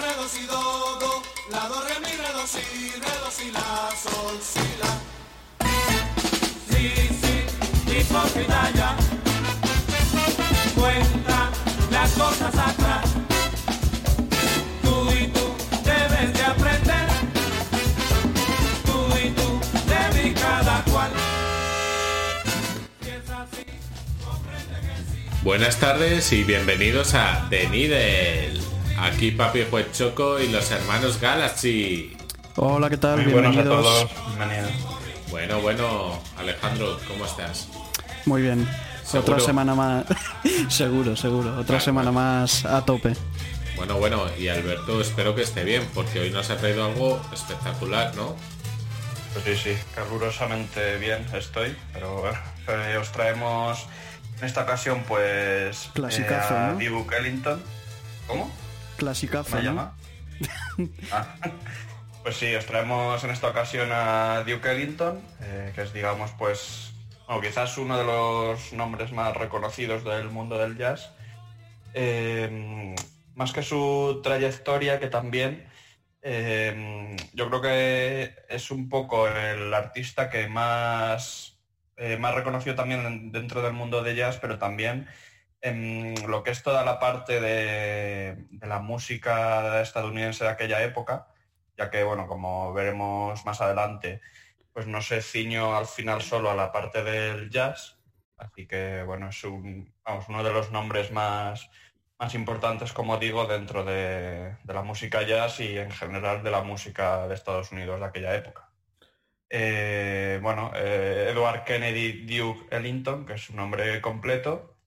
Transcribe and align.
re, 0.00 0.14
do, 0.14 0.28
si, 0.28 0.46
la, 1.50 1.68
do, 1.68 1.82
re, 1.82 2.00
mi, 2.00 2.16
re, 2.16 2.32
do, 2.32 2.46
si, 2.46 2.60
re, 3.00 3.30
si, 3.30 3.50
la, 3.50 3.90
sol, 4.02 4.38
si, 4.40 4.66
la. 4.80 4.92
Sí, 6.70 7.08
sí, 7.20 7.98
hipócrita 7.98 8.70
ya. 8.74 8.96
Cuenta 10.74 11.50
las 11.90 12.10
cosas 12.12 12.54
atrás. 12.56 13.04
Tú 14.82 15.10
y 15.12 15.26
tú 15.28 15.46
debes 15.84 16.32
de 16.34 16.42
aprender. 16.42 17.08
Tú 18.84 18.98
y 19.24 19.30
tú 19.30 19.60
de 19.90 20.22
mí 20.22 20.34
cada 20.34 20.82
cual. 20.84 21.10
Si 23.02 23.10
es 23.10 23.30
así, 23.30 23.64
comprende 24.24 24.80
que 24.80 24.96
sí. 25.12 25.42
Buenas 25.42 25.78
tardes 25.78 26.32
y 26.32 26.44
bienvenidos 26.44 27.14
a 27.14 27.48
Needle. 27.50 28.47
Aquí 29.00 29.30
Papi 29.30 29.64
Juez 29.70 29.92
Choco 29.92 30.40
y 30.40 30.48
los 30.48 30.70
hermanos 30.70 31.20
Galaxy. 31.20 32.16
Hola, 32.56 32.90
¿qué 32.90 32.96
tal? 32.96 33.22
Muy 33.22 33.32
buenos 33.32 33.56
a 33.56 33.62
Bienvenidos. 33.62 33.84
todos. 33.84 34.10
Bienvenidos. 34.36 34.70
Bueno, 35.30 35.60
bueno, 35.60 36.22
Alejandro, 36.36 36.98
¿cómo 37.06 37.24
estás? 37.24 37.68
Muy 38.26 38.42
bien. 38.42 38.68
¿Seguro? 39.04 39.34
Otra 39.34 39.46
semana 39.46 39.74
más. 39.74 40.04
seguro, 40.68 41.16
seguro. 41.16 41.56
Otra 41.58 41.80
semana 41.80 42.10
más 42.10 42.64
a 42.64 42.84
tope. 42.84 43.14
Bueno, 43.76 43.98
bueno, 43.98 44.24
y 44.36 44.48
Alberto 44.48 45.00
espero 45.00 45.34
que 45.34 45.42
esté 45.42 45.62
bien, 45.62 45.86
porque 45.94 46.18
hoy 46.18 46.30
nos 46.30 46.50
ha 46.50 46.56
traído 46.56 46.84
algo 46.84 47.20
espectacular, 47.32 48.14
¿no? 48.16 48.34
Pues 49.32 49.44
sí, 49.44 49.70
sí, 49.70 49.78
calurosamente 49.94 50.98
bien 50.98 51.24
estoy, 51.32 51.76
pero 51.92 52.20
bueno, 52.20 52.38
eh, 52.66 52.96
os 52.96 53.12
traemos 53.12 53.86
en 54.40 54.46
esta 54.46 54.62
ocasión 54.62 55.04
pues 55.06 55.90
Clasicazo, 55.94 56.56
a 56.56 56.66
¿no? 56.72 56.78
Duke 56.80 57.16
Ellington. 57.16 57.62
¿Cómo? 58.26 58.50
Clasicazo, 58.98 59.56
¿Me 59.56 59.62
¿no? 59.62 59.94
Ah, 61.12 61.34
pues 62.22 62.36
sí, 62.36 62.54
os 62.54 62.66
traemos 62.66 63.22
en 63.24 63.30
esta 63.30 63.48
ocasión 63.48 63.88
a 63.92 64.44
Duke 64.46 64.70
Ellington, 64.70 65.20
eh, 65.40 65.72
que 65.74 65.82
es 65.82 65.92
digamos 65.92 66.30
pues, 66.38 66.92
bueno, 67.26 67.40
quizás 67.40 67.78
uno 67.78 67.96
de 67.96 68.04
los 68.04 68.72
nombres 68.72 69.12
más 69.12 69.36
reconocidos 69.36 70.04
del 70.04 70.28
mundo 70.28 70.58
del 70.58 70.76
jazz. 70.76 71.10
Eh, 71.94 72.94
más 73.34 73.52
que 73.52 73.62
su 73.62 74.20
trayectoria, 74.22 74.98
que 75.00 75.06
también 75.08 75.68
eh, 76.22 77.16
yo 77.32 77.48
creo 77.48 77.62
que 77.62 78.34
es 78.48 78.70
un 78.70 78.88
poco 78.88 79.26
el 79.28 79.72
artista 79.72 80.28
que 80.28 80.48
más, 80.48 81.56
más 82.18 82.34
reconocido 82.34 82.74
también 82.76 83.06
en- 83.06 83.32
dentro 83.32 83.62
del 83.62 83.72
mundo 83.72 84.02
de 84.02 84.14
jazz, 84.16 84.38
pero 84.40 84.58
también 84.58 85.08
en 85.60 86.14
lo 86.30 86.42
que 86.42 86.50
es 86.50 86.62
toda 86.62 86.84
la 86.84 86.98
parte 86.98 87.40
de, 87.40 88.46
la 88.60 88.80
música 88.80 89.80
estadounidense 89.80 90.44
de 90.44 90.50
aquella 90.50 90.82
época, 90.82 91.28
ya 91.76 91.90
que, 91.90 92.02
bueno, 92.04 92.26
como 92.26 92.72
veremos 92.72 93.44
más 93.44 93.60
adelante, 93.60 94.20
pues 94.72 94.86
no 94.86 95.00
se 95.02 95.22
ciñó 95.22 95.76
al 95.76 95.86
final 95.86 96.22
solo 96.22 96.50
a 96.50 96.54
la 96.54 96.72
parte 96.72 97.02
del 97.02 97.50
jazz, 97.50 97.98
así 98.36 98.66
que, 98.66 99.02
bueno, 99.04 99.28
es 99.28 99.42
un, 99.44 99.92
vamos, 100.04 100.28
uno 100.28 100.44
de 100.44 100.52
los 100.52 100.70
nombres 100.70 101.10
más, 101.12 101.70
más 102.18 102.34
importantes, 102.34 102.92
como 102.92 103.16
digo, 103.18 103.46
dentro 103.46 103.84
de, 103.84 104.56
la 104.64 104.82
música 104.82 105.22
jazz 105.22 105.60
y 105.60 105.78
en 105.78 105.90
general 105.90 106.42
de 106.42 106.50
la 106.50 106.62
música 106.62 107.26
de 107.28 107.34
Estados 107.34 107.72
Unidos 107.72 108.00
de 108.00 108.06
aquella 108.06 108.34
época. 108.34 108.70
Eh, 109.50 110.38
bueno, 110.42 110.72
eh, 110.74 111.30
Edward 111.32 111.64
Kennedy 111.64 112.26
Duke 112.26 112.66
Ellington, 112.76 113.24
que 113.24 113.34
es 113.34 113.42
su 113.44 113.56
nombre 113.56 114.00
completo, 114.00 114.77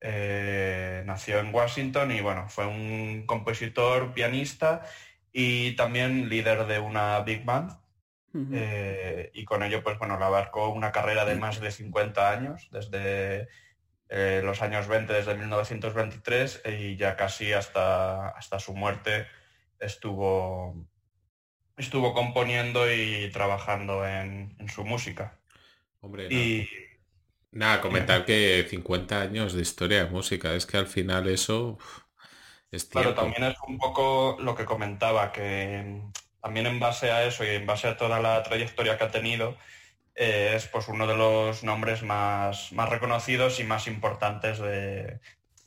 eh, 0.00 1.02
nació 1.06 1.40
en 1.40 1.54
Washington 1.54 2.12
y 2.12 2.20
bueno, 2.20 2.48
fue 2.48 2.66
un 2.66 3.24
compositor, 3.26 4.12
pianista 4.12 4.82
y 5.32 5.72
también 5.76 6.28
líder 6.28 6.66
de 6.66 6.78
una 6.78 7.20
big 7.20 7.44
band. 7.44 7.72
Eh, 8.52 9.30
y 9.34 9.44
con 9.44 9.64
ello, 9.64 9.82
pues 9.82 9.98
bueno, 9.98 10.16
le 10.16 10.24
abarcó 10.24 10.68
una 10.68 10.92
carrera 10.92 11.24
de 11.24 11.34
más 11.34 11.60
de 11.60 11.72
50 11.72 12.30
años, 12.30 12.68
desde 12.70 13.48
eh, 14.10 14.42
los 14.44 14.62
años 14.62 14.86
20, 14.86 15.12
desde 15.12 15.34
1923, 15.34 16.62
y 16.66 16.96
ya 16.96 17.16
casi 17.16 17.52
hasta, 17.52 18.28
hasta 18.28 18.60
su 18.60 18.74
muerte 18.74 19.26
estuvo, 19.80 20.86
estuvo 21.76 22.14
componiendo 22.14 22.92
y 22.92 23.28
trabajando 23.32 24.06
en, 24.06 24.54
en 24.60 24.68
su 24.68 24.84
música. 24.84 25.40
Hombre, 26.00 26.28
no. 26.28 26.38
Y 26.38 26.68
nada, 27.52 27.80
comentar 27.82 28.24
que 28.24 28.66
50 28.68 29.20
años 29.22 29.52
de 29.54 29.62
historia 29.62 30.04
de 30.04 30.10
música, 30.10 30.54
es 30.54 30.66
que 30.66 30.76
al 30.78 30.86
final 30.86 31.28
eso 31.28 31.78
es 32.72 32.88
Claro, 32.90 33.14
tiempo. 33.14 33.14
también 33.14 33.44
es 33.44 33.56
un 33.66 33.78
poco 33.78 34.36
lo 34.40 34.54
que 34.56 34.64
comentaba, 34.64 35.30
que 35.32 35.82
mm, 35.84 36.12
también 36.40 36.66
en 36.66 36.80
base 36.80 37.10
a 37.10 37.24
eso 37.24 37.44
y 37.44 37.48
en 37.48 37.66
base 37.66 37.86
a 37.88 37.96
toda 37.96 38.20
la 38.20 38.42
trayectoria 38.42 38.96
que 38.96 39.04
ha 39.04 39.10
tenido, 39.10 39.56
eh, 40.14 40.52
es 40.56 40.68
pues 40.68 40.88
uno 40.88 41.06
de 41.06 41.16
los 41.16 41.64
nombres 41.64 42.02
más, 42.02 42.72
más 42.72 42.88
reconocidos 42.90 43.60
y 43.60 43.64
más 43.64 43.86
importantes 43.88 44.58
de, 44.60 45.20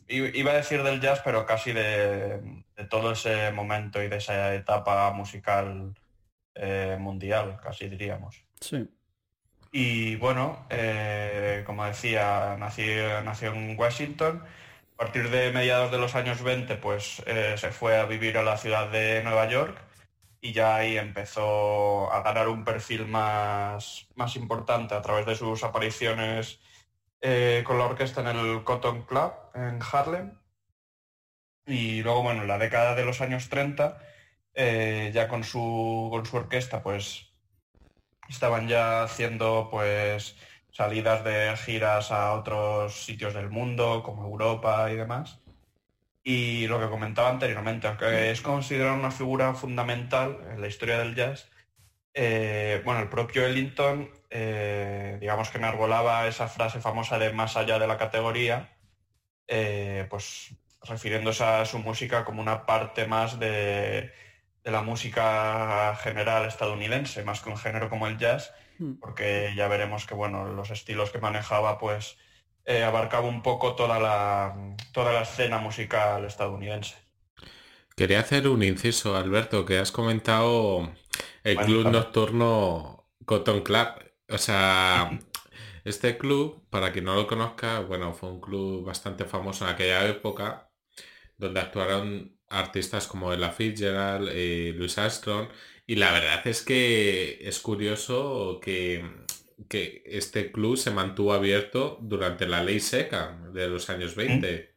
iba 0.10 0.52
a 0.52 0.56
decir 0.56 0.84
del 0.84 1.02
jazz, 1.02 1.22
pero 1.26 1.46
casi 1.46 1.74
de, 1.74 2.64
de 2.78 2.86
todo 2.90 3.14
ese 3.14 3.52
momento 3.54 4.04
y 4.04 4.10
de 4.10 4.18
esa 4.18 4.56
etapa 4.56 5.12
musical 5.14 5.96
eh, 6.56 6.98
mundial, 7.00 7.60
casi 7.64 7.90
diríamos. 7.90 8.46
Sí. 8.62 8.88
Y 9.72 10.16
bueno, 10.18 10.66
eh, 10.70 11.64
como 11.66 11.86
decía, 11.86 12.58
nació, 12.60 13.54
en 13.54 13.80
Washington. 13.80 14.44
A 14.94 14.98
partir 14.98 15.30
de 15.30 15.52
mediados 15.52 15.92
de 15.92 15.98
los 15.98 16.16
años 16.16 16.44
20, 16.44 16.76
pues 16.78 17.24
eh, 17.26 17.56
se 17.58 17.72
fue 17.72 17.98
a 17.98 18.06
vivir 18.06 18.38
a 18.38 18.44
la 18.44 18.58
ciudad 18.58 18.90
de 18.92 19.24
Nueva 19.24 19.48
York 19.50 19.82
y 20.42 20.54
ya 20.54 20.76
ahí 20.76 20.98
empezó 20.98 22.12
a 22.12 22.22
ganar 22.24 22.50
un 22.50 22.64
perfil 22.66 23.08
más, 23.08 24.08
más 24.16 24.36
importante 24.36 24.96
a 24.96 25.02
través 25.02 25.26
de 25.26 25.36
sus 25.36 25.64
apariciones 25.64 26.60
eh, 27.22 27.64
con 27.66 27.78
la 27.78 27.86
orquesta 27.86 28.22
en 28.22 28.28
el 28.38 28.64
Cotton 28.64 29.04
Club 29.04 29.34
en 29.54 29.80
Harlem. 29.92 30.38
Y 31.66 32.02
luego, 32.04 32.24
bueno, 32.24 32.42
en 32.42 32.48
la 32.48 32.58
década 32.58 32.96
de 32.96 33.06
los 33.06 33.22
años 33.22 33.50
30, 33.50 34.00
eh, 34.54 35.12
ya 35.14 35.28
con 35.28 35.44
su, 35.44 36.10
con 36.12 36.26
su 36.26 36.38
orquesta, 36.38 36.82
pues 36.84 37.31
estaban 38.32 38.68
ya 38.68 39.04
haciendo 39.04 39.68
pues 39.70 40.36
salidas 40.72 41.24
de 41.24 41.56
giras 41.58 42.12
a 42.12 42.34
otros 42.34 43.06
sitios 43.06 43.34
del 43.34 43.50
mundo, 43.50 44.04
como 44.04 44.24
Europa 44.26 44.90
y 44.92 44.96
demás. 44.96 45.40
Y 46.24 46.68
lo 46.68 46.80
que 46.80 46.90
comentaba 46.90 47.30
anteriormente, 47.30 47.88
aunque 47.88 48.32
es 48.32 48.42
considerado 48.42 48.96
una 48.96 49.12
figura 49.12 49.54
fundamental 49.54 50.40
en 50.52 50.62
la 50.62 50.68
historia 50.68 51.00
del 51.00 51.16
jazz, 51.16 51.50
eh, 52.14 52.82
bueno, 52.86 53.02
el 53.02 53.10
propio 53.10 53.46
Ellington, 53.46 54.10
eh, 54.30 55.18
digamos 55.20 55.50
que 55.50 55.58
enarbolaba 55.58 56.28
esa 56.28 56.48
frase 56.48 56.82
famosa 56.82 57.18
de 57.18 57.32
más 57.34 57.58
allá 57.58 57.80
de 57.80 57.88
la 57.88 57.98
categoría, 57.98 58.78
eh, 59.48 60.08
pues 60.10 60.56
refiriéndose 60.84 61.44
a 61.44 61.66
su 61.66 61.80
música 61.80 62.26
como 62.26 62.42
una 62.42 62.66
parte 62.66 63.08
más 63.08 63.40
de, 63.40 64.12
de 64.64 64.72
la 64.72 64.82
música 64.82 65.96
general 65.98 66.46
estadounidense, 66.46 67.24
más 67.24 67.42
que 67.42 67.50
un 67.50 67.58
género 67.58 67.90
como 67.90 68.08
el 68.08 68.18
jazz, 68.18 68.54
Mm. 68.80 68.98
porque 69.00 69.54
ya 69.56 69.68
veremos 69.68 70.06
que 70.06 70.14
bueno, 70.16 70.46
los 70.54 70.70
estilos 70.72 71.12
que 71.12 71.20
manejaba 71.20 71.80
pues 71.80 72.18
eh, 72.66 72.84
abarcaba 72.84 73.28
un 73.28 73.42
poco 73.44 73.76
toda 73.76 74.00
la, 74.00 74.76
toda 74.94 75.14
la 75.14 75.22
escena 75.24 75.58
musical 75.60 76.26
estadounidense. 76.26 76.96
Quería 77.96 78.20
hacer 78.22 78.48
un 78.48 78.64
inciso, 78.64 79.16
Alberto, 79.16 79.66
que 79.66 79.78
has 79.78 79.92
comentado 79.92 80.92
el 81.44 81.56
Bueno, 81.56 81.66
club 81.66 81.86
nocturno 81.88 83.08
Cotton 83.26 83.62
Club. 83.62 83.88
O 84.30 84.38
sea, 84.38 85.20
este 85.86 86.18
club, 86.18 86.68
para 86.70 86.92
quien 86.92 87.06
no 87.06 87.16
lo 87.16 87.28
conozca, 87.28 87.82
bueno, 87.82 88.14
fue 88.14 88.30
un 88.32 88.42
club 88.42 88.86
bastante 88.86 89.26
famoso 89.26 89.66
en 89.66 89.72
aquella 89.74 90.08
época, 90.08 90.72
donde 91.38 91.60
actuaron 91.62 92.40
artistas 92.52 93.08
como 93.08 93.34
Ella 93.34 93.52
Fitzgerald, 93.52 94.30
eh, 94.32 94.74
Louis 94.76 94.98
Armstrong, 94.98 95.50
y 95.88 95.96
la 95.96 96.12
verdad 96.12 96.46
es 96.48 96.62
que 96.64 97.40
es 97.48 97.60
curioso 97.60 98.60
que, 98.62 99.04
que 99.70 100.04
este 100.06 100.52
club 100.52 100.78
se 100.78 100.92
mantuvo 100.92 101.34
abierto 101.34 101.98
durante 102.02 102.48
la 102.48 102.64
ley 102.64 102.80
seca 102.80 103.40
de 103.54 103.68
los 103.68 103.90
años 103.90 104.16
20 104.16 104.72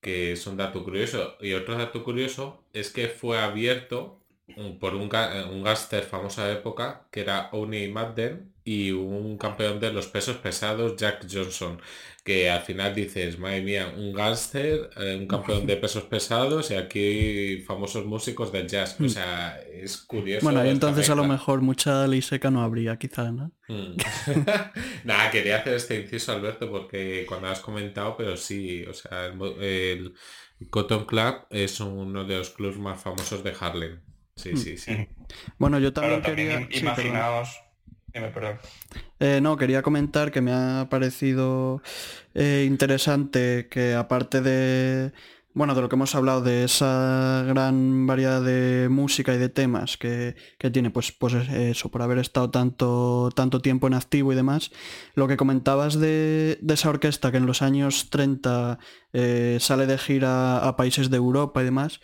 que 0.00 0.32
es 0.32 0.46
un 0.46 0.56
dato 0.56 0.82
curioso. 0.84 1.36
Y 1.40 1.52
otro 1.54 1.76
dato 1.78 2.02
curioso 2.04 2.66
es 2.72 2.90
que 2.90 3.08
fue 3.08 3.38
abierto 3.40 4.24
un- 4.56 4.78
por 4.78 4.94
un, 4.94 5.02
un 5.50 5.62
gángster 5.62 6.02
famoso 6.04 6.44
de 6.44 6.54
época 6.54 7.08
que 7.12 7.20
era 7.20 7.50
Oni 7.52 7.88
Madden 7.88 8.51
y 8.64 8.90
un 8.92 9.36
campeón 9.38 9.80
de 9.80 9.92
los 9.92 10.06
pesos 10.06 10.36
pesados 10.36 10.96
Jack 10.96 11.26
Johnson 11.30 11.80
que 12.24 12.48
al 12.48 12.60
final 12.62 12.94
dices 12.94 13.38
madre 13.38 13.62
mía 13.62 13.92
un 13.96 14.12
gángster 14.12 14.90
eh, 14.96 15.16
un 15.18 15.26
campeón 15.26 15.66
de 15.66 15.76
pesos 15.76 16.04
pesados 16.04 16.70
y 16.70 16.74
aquí 16.74 17.62
famosos 17.66 18.06
músicos 18.06 18.52
del 18.52 18.68
jazz 18.68 18.96
o 19.00 19.08
sea 19.08 19.60
es 19.60 19.96
curioso 19.96 20.44
Bueno, 20.46 20.64
y 20.64 20.68
entonces 20.68 21.10
a 21.10 21.14
lo 21.16 21.24
mejor 21.24 21.60
mucha 21.62 22.06
ley 22.06 22.22
seca 22.22 22.50
no 22.50 22.62
habría, 22.62 22.96
quizá, 22.98 23.32
¿no? 23.32 23.50
Mm. 23.68 23.96
Nada, 25.04 25.30
quería 25.30 25.56
hacer 25.58 25.74
este 25.74 26.00
inciso, 26.00 26.32
Alberto, 26.32 26.70
porque 26.70 27.24
cuando 27.28 27.48
has 27.48 27.60
comentado, 27.60 28.16
pero 28.16 28.36
sí, 28.36 28.84
o 28.84 28.94
sea, 28.94 29.26
el, 29.26 30.14
Cotton 30.70 31.06
Club 31.06 31.46
es 31.50 31.80
uno 31.80 32.24
de 32.24 32.38
los 32.38 32.50
clubs 32.50 32.78
más 32.78 33.00
famosos 33.02 33.42
de 33.42 33.52
Harlem. 33.58 34.00
Sí, 34.36 34.56
sí, 34.56 34.76
sí. 34.76 35.08
Bueno, 35.58 35.78
yo 35.78 35.92
Claro, 35.92 36.20
también 36.22 36.36
quería... 36.36 36.60
también 36.60 36.70
im- 36.70 36.94
sí, 36.96 37.02
perdón. 37.02 37.44
Eh, 39.18 39.40
no, 39.40 39.56
quería 39.56 39.82
comentar 39.82 40.30
que 40.30 40.40
me 40.40 40.52
ha 40.52 40.88
parecido 40.90 41.82
eh, 42.34 42.64
interesante 42.66 43.68
que 43.70 43.94
aparte 43.94 44.40
de, 44.42 45.12
bueno, 45.54 45.74
de 45.74 45.82
lo 45.82 45.88
que 45.88 45.96
hemos 45.96 46.14
hablado, 46.14 46.40
de 46.40 46.64
esa 46.64 47.44
gran 47.46 48.06
variedad 48.06 48.42
de 48.42 48.88
música 48.90 49.34
y 49.34 49.38
de 49.38 49.48
temas 49.48 49.96
que, 49.96 50.34
que 50.58 50.70
tiene, 50.70 50.90
pues, 50.90 51.12
pues 51.12 51.34
eso, 51.34 51.90
por 51.90 52.02
haber 52.02 52.18
estado 52.18 52.50
tanto, 52.50 53.30
tanto 53.34 53.60
tiempo 53.60 53.86
en 53.86 53.94
activo 53.94 54.32
y 54.32 54.36
demás, 54.36 54.72
lo 55.14 55.28
que 55.28 55.36
comentabas 55.36 55.98
de, 55.98 56.58
de 56.60 56.74
esa 56.74 56.90
orquesta 56.90 57.30
que 57.30 57.36
en 57.36 57.46
los 57.46 57.60
años 57.60 58.08
30 58.10 58.78
eh, 59.12 59.58
sale 59.60 59.86
de 59.86 59.98
gira 59.98 60.66
a 60.66 60.76
países 60.76 61.10
de 61.10 61.18
Europa 61.18 61.60
y 61.60 61.66
demás, 61.66 62.00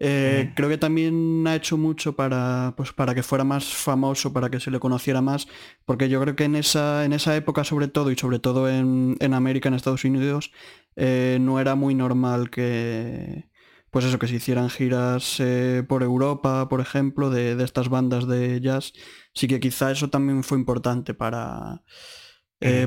eh, 0.00 0.52
creo 0.54 0.68
que 0.68 0.78
también 0.78 1.44
ha 1.46 1.56
hecho 1.56 1.76
mucho 1.76 2.14
para, 2.14 2.74
pues, 2.76 2.92
para 2.92 3.14
que 3.14 3.22
fuera 3.22 3.44
más 3.44 3.64
famoso, 3.74 4.32
para 4.32 4.48
que 4.50 4.60
se 4.60 4.70
le 4.70 4.78
conociera 4.80 5.20
más, 5.20 5.48
porque 5.84 6.08
yo 6.08 6.20
creo 6.20 6.36
que 6.36 6.44
en 6.44 6.56
esa, 6.56 7.04
en 7.04 7.12
esa 7.12 7.34
época 7.36 7.64
sobre 7.64 7.88
todo, 7.88 8.10
y 8.10 8.16
sobre 8.16 8.38
todo 8.38 8.68
en, 8.68 9.16
en 9.20 9.34
América, 9.34 9.68
en 9.68 9.74
Estados 9.74 10.04
Unidos, 10.04 10.52
eh, 10.96 11.38
no 11.40 11.58
era 11.60 11.74
muy 11.74 11.94
normal 11.94 12.50
que, 12.50 13.48
pues 13.90 14.04
eso, 14.04 14.18
que 14.18 14.28
se 14.28 14.36
hicieran 14.36 14.70
giras 14.70 15.36
eh, 15.40 15.82
por 15.88 16.02
Europa, 16.02 16.68
por 16.68 16.80
ejemplo, 16.80 17.30
de, 17.30 17.56
de 17.56 17.64
estas 17.64 17.88
bandas 17.88 18.26
de 18.28 18.60
jazz. 18.60 18.92
Sí 19.34 19.48
que 19.48 19.60
quizá 19.60 19.90
eso 19.90 20.10
también 20.10 20.42
fue 20.44 20.58
importante 20.58 21.14
para, 21.14 21.82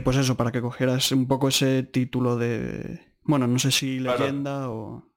pues 0.04 0.18
eso, 0.18 0.36
para 0.38 0.52
que 0.52 0.62
cogieras 0.62 1.12
un 1.12 1.28
poco 1.28 1.48
ese 1.50 1.84
título 1.84 2.38
de, 2.38 3.00
bueno, 3.24 3.48
no 3.48 3.60
sé 3.60 3.72
si 3.72 4.00
Claro. 4.00 4.20
leyenda 4.20 4.70
o... 4.70 5.11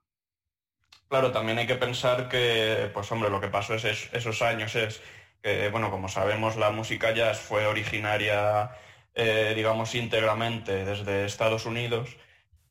Claro, 1.09 1.31
también 1.33 1.59
hay 1.59 1.67
que 1.67 1.77
pensar 1.77 2.29
que, 2.29 2.91
pues 2.93 3.11
hombre, 3.13 3.31
lo 3.31 3.41
que 3.41 3.49
pasó 3.49 3.75
es, 3.75 3.85
es- 3.85 4.09
esos 4.13 4.43
años 4.43 4.75
es 4.75 5.01
que, 5.43 5.69
bueno, 5.71 5.91
como 5.91 6.09
sabemos, 6.09 6.57
la 6.57 6.71
música 6.71 7.13
jazz 7.13 7.39
fue 7.39 7.67
originaria, 7.67 8.71
eh, 9.15 9.53
digamos, 9.55 9.95
íntegramente 9.95 10.85
desde 10.85 11.25
Estados 11.25 11.67
Unidos. 11.67 12.17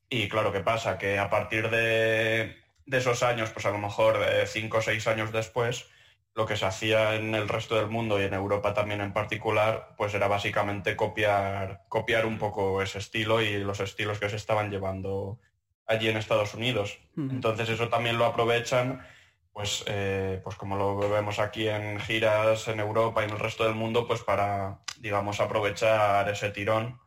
Y 0.09 0.29
claro, 0.29 0.51
¿qué 0.53 0.61
pasa? 0.61 0.97
Que 0.97 1.19
a 1.19 1.29
partir 1.29 1.69
de, 1.69 2.55
de 2.85 2.97
esos 2.97 3.23
años, 3.23 3.51
pues 3.51 3.65
a 3.65 3.71
lo 3.71 3.79
mejor 3.79 4.21
eh, 4.23 4.45
cinco 4.47 4.77
o 4.79 4.81
seis 4.81 5.07
años 5.07 5.31
después, 5.31 5.87
lo 6.35 6.45
que 6.45 6.57
se 6.57 6.65
hacía 6.65 7.15
en 7.15 7.35
el 7.35 7.47
resto 7.49 7.75
del 7.75 7.87
mundo 7.89 8.19
y 8.19 8.23
en 8.23 8.33
Europa 8.33 8.73
también 8.73 9.01
en 9.01 9.13
particular, 9.13 9.95
pues 9.97 10.13
era 10.15 10.27
básicamente 10.27 10.95
copiar, 10.95 11.85
copiar 11.89 12.25
un 12.25 12.37
poco 12.39 12.81
ese 12.81 12.99
estilo 12.99 13.41
y 13.41 13.57
los 13.59 13.79
estilos 13.79 14.19
que 14.19 14.29
se 14.29 14.35
estaban 14.37 14.71
llevando 14.71 15.39
allí 15.85 16.09
en 16.09 16.17
Estados 16.17 16.53
Unidos. 16.53 16.99
Entonces 17.17 17.69
eso 17.69 17.89
también 17.89 18.17
lo 18.17 18.25
aprovechan, 18.25 19.05
pues, 19.51 19.83
eh, 19.87 20.41
pues 20.43 20.55
como 20.55 20.75
lo 20.75 20.97
vemos 21.09 21.39
aquí 21.39 21.67
en 21.67 21.99
giras 21.99 22.67
en 22.67 22.79
Europa 22.79 23.21
y 23.21 23.25
en 23.25 23.31
el 23.31 23.39
resto 23.39 23.63
del 23.65 23.75
mundo, 23.75 24.07
pues 24.07 24.21
para, 24.21 24.79
digamos, 24.99 25.39
aprovechar 25.39 26.27
ese 26.29 26.49
tirón 26.49 26.99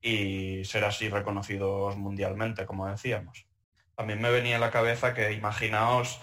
y 0.00 0.64
ser 0.64 0.84
así 0.84 1.08
reconocidos 1.08 1.96
mundialmente, 1.96 2.66
como 2.66 2.88
decíamos. 2.88 3.46
También 3.94 4.20
me 4.20 4.30
venía 4.30 4.56
a 4.56 4.60
la 4.60 4.70
cabeza 4.70 5.14
que 5.14 5.32
imaginaos 5.32 6.20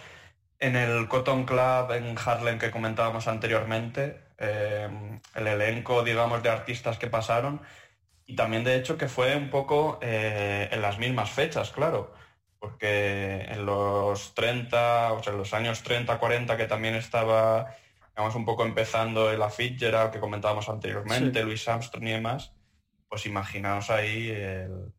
en 0.60 0.76
el 0.76 1.08
Cotton 1.08 1.46
Club 1.46 1.92
en 1.92 2.16
Harlem 2.24 2.60
que 2.60 2.72
comentábamos 2.72 3.28
anteriormente, 3.28 4.24
eh, 4.38 5.20
el 5.36 5.48
elenco, 5.48 6.04
digamos, 6.04 6.44
de 6.44 6.50
artistas 6.50 6.98
que 6.98 7.08
pasaron 7.08 7.62
y 8.26 8.36
también 8.36 8.64
de 8.64 8.76
hecho 8.76 8.98
que 8.98 9.08
fue 9.08 9.36
un 9.36 9.50
poco 9.50 10.00
eh, 10.02 10.70
en 10.72 10.82
las 10.82 10.98
mismas 11.00 11.30
fechas, 11.32 11.72
claro, 11.72 12.14
porque 12.60 13.42
en 13.50 13.66
los 13.66 14.34
30, 14.36 15.14
o 15.14 15.22
sea, 15.24 15.34
en 15.34 15.40
los 15.40 15.54
años 15.54 15.84
30, 15.84 16.18
40 16.18 16.56
que 16.58 16.66
también 16.66 16.96
estaba, 16.96 17.76
digamos, 18.16 18.36
un 18.36 18.46
poco 18.46 18.64
empezando 18.66 19.30
el 19.32 19.42
Fitzgerald 19.52 20.12
que 20.12 20.20
comentábamos 20.20 20.70
anteriormente, 20.70 21.40
Sí. 21.40 21.46
Louis 21.46 21.68
Armstrong 21.68 22.08
y 22.08 22.12
demás, 22.12 22.54
pues 23.10 23.26
imaginaos 23.26 23.90
ahí 23.90 24.30
el- 24.30 24.94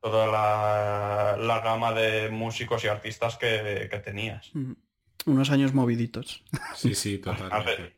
toda 0.00 0.26
la, 0.28 1.36
la 1.38 1.60
gama 1.60 1.92
de 1.92 2.28
músicos 2.30 2.84
y 2.84 2.88
artistas 2.88 3.36
que, 3.36 3.88
que 3.90 3.98
tenías. 3.98 4.52
Unos 5.24 5.50
años 5.50 5.72
moviditos. 5.74 6.44
Sí, 6.74 6.94
sí, 6.94 7.18
totalmente. 7.18 7.94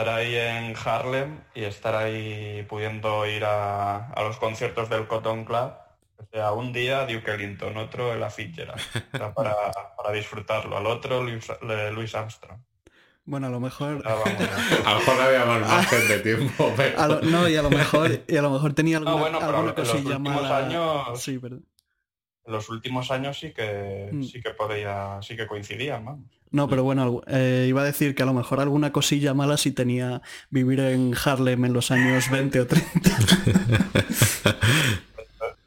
Estar 0.00 0.14
ahí 0.16 0.34
en 0.34 0.74
Harlem 0.82 1.40
y 1.54 1.64
estar 1.64 1.94
ahí 1.94 2.64
pudiendo 2.68 3.26
ir 3.26 3.44
a, 3.44 4.06
a 4.12 4.22
los 4.22 4.38
conciertos 4.38 4.88
del 4.88 5.06
Cotton 5.06 5.44
Club. 5.44 5.72
O 6.16 6.24
sea, 6.32 6.52
un 6.52 6.72
día 6.72 7.06
Duke 7.06 7.32
Ellington, 7.32 7.76
otro 7.76 8.12
el 8.12 8.24
Fitzgerald. 8.30 8.80
O 9.12 9.16
sea, 9.18 9.34
para, 9.34 9.54
para 9.96 10.12
disfrutarlo. 10.12 10.76
Al 10.78 10.86
otro 10.86 11.22
Louis 11.22 12.14
Armstrong. 12.14 12.60
Bueno, 13.26 13.48
a 13.48 13.50
lo 13.50 13.60
mejor... 13.60 14.02
Ah. 14.06 14.16
A 14.86 14.92
lo 14.94 14.98
mejor 15.00 15.16
no 15.16 15.22
había 15.22 15.44
más 15.44 15.60
margen 15.68 16.08
de 16.08 16.18
tiempo, 16.20 16.72
pero... 16.76 16.98
a 17.00 17.06
lo- 17.06 17.20
no, 17.20 17.48
y 17.48 17.56
a 17.56 17.62
lo 17.62 17.70
mejor, 17.70 18.22
y 18.26 18.36
a 18.36 18.42
lo 18.42 18.50
mejor 18.50 18.72
tenía 18.72 18.96
alguna, 18.96 19.14
No, 19.16 19.20
bueno, 19.20 19.38
pero 19.38 19.50
alguna 19.50 19.74
los 19.76 19.88
cosilla 19.88 20.16
últimos 20.16 20.42
mala. 20.42 20.56
años- 20.58 21.22
Sí, 21.22 21.38
perdón. 21.38 21.64
En 22.50 22.54
los 22.56 22.68
últimos 22.68 23.12
años 23.12 23.38
sí 23.38 23.52
que 23.52 24.08
Mm. 24.12 24.24
sí 24.24 24.42
que 24.42 24.50
podía, 24.50 25.20
sí 25.22 25.36
que 25.36 25.46
coincidían, 25.46 26.04
vamos. 26.04 26.26
No, 26.50 26.68
pero 26.68 26.82
bueno, 26.82 27.22
eh, 27.28 27.66
iba 27.68 27.82
a 27.82 27.84
decir 27.84 28.12
que 28.16 28.24
a 28.24 28.26
lo 28.26 28.34
mejor 28.34 28.58
alguna 28.58 28.90
cosilla 28.90 29.34
mala 29.34 29.56
sí 29.56 29.70
tenía 29.70 30.20
vivir 30.50 30.80
en 30.80 31.14
Harlem 31.24 31.64
en 31.64 31.72
los 31.72 31.92
años 31.92 32.24
20 32.30 32.60
o 32.60 32.66
30. 32.66 33.10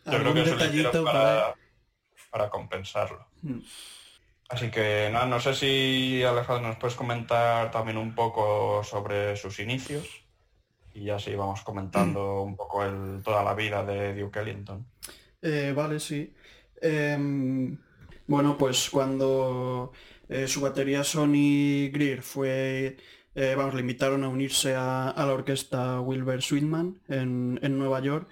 Yo 0.06 0.12
creo 0.12 0.18
Algún 0.19 0.33
que 0.33 0.41
eso 0.41 0.57
detallito 0.57 1.03
para, 1.06 1.56
para 2.30 2.50
compensarlo. 2.50 3.25
Mm. 3.41 3.59
Así 4.50 4.69
que 4.69 5.09
nada, 5.12 5.25
no 5.25 5.39
sé 5.39 5.56
si 5.56 6.21
Alejandro 6.21 6.68
nos 6.68 6.77
puedes 6.77 6.95
comentar 6.97 7.71
también 7.71 7.97
un 7.97 8.13
poco 8.13 8.83
sobre 8.83 9.36
sus 9.38 9.57
inicios 9.59 10.06
y 10.94 11.09
así 11.09 11.33
vamos 11.33 11.62
comentando 11.62 12.41
un 12.41 12.56
poco 12.56 12.83
el, 12.83 13.24
toda 13.24 13.41
la 13.44 13.56
vida 13.56 13.83
de 13.83 14.13
Duke 14.13 14.41
Ellington. 14.41 14.86
Eh, 15.41 15.74
vale, 15.75 16.00
sí. 16.00 16.33
Em, 16.83 17.77
bueno, 18.27 18.57
pues 18.57 18.89
cuando 18.89 19.94
eh, 20.27 20.47
su 20.50 20.59
batería 20.59 21.06
Sonny 21.06 21.89
Greer 21.94 22.21
fue, 22.21 22.97
eh, 23.35 23.56
vamos, 23.56 23.74
le 23.74 23.81
invitaron 23.81 24.24
a 24.25 24.30
unirse 24.30 24.75
a, 24.75 25.13
la 25.15 25.33
orquesta 25.33 26.01
Wilbur 26.01 26.41
Sweetman 26.41 27.00
en, 27.08 27.77
Nueva 27.77 28.01
York, 28.01 28.29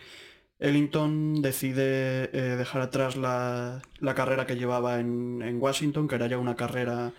Ellington 0.59 1.41
decide 1.41 2.29
eh, 2.33 2.55
dejar 2.57 2.81
atrás 2.81 3.15
la, 3.15 3.81
carrera 4.15 4.45
que 4.45 4.57
llevaba 4.57 4.99
en, 4.99 5.57
Washington, 5.61 6.07
que 6.09 6.15
era 6.15 6.27
ya 6.27 6.37
una 6.37 6.55
carrera 6.55 7.13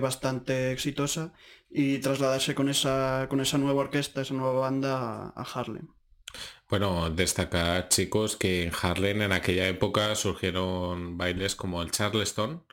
bastante 0.00 0.72
exitosa, 0.72 1.32
y 1.70 1.98
trasladarse 1.98 2.54
con 2.54 2.68
esa, 2.68 3.28
nueva 3.58 3.80
orquesta, 3.80 4.22
esa 4.22 4.34
nueva 4.34 4.60
banda 4.60 5.32
a 5.34 5.42
Harlem. 5.54 5.88
Bueno, 6.68 7.08
destacar 7.10 7.88
chicos 7.88 8.36
que 8.36 8.62
en 8.64 8.72
Harlem 8.82 9.22
en 9.22 9.32
aquella 9.32 9.68
época 9.68 10.14
surgieron 10.14 11.16
bailes 11.16 11.56
como 11.56 11.80
el 11.82 11.90
Charleston, 11.90 12.66